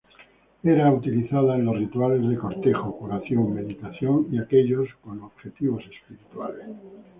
[0.63, 6.65] Era utilizada en los rituales de cortejo, curación, meditación y aquellos con objetivos espirituales.